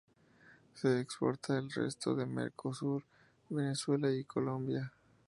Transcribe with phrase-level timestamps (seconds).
[0.73, 3.03] Se exporta al resto del Mercosur,
[3.49, 4.91] Venezuela y Colombia.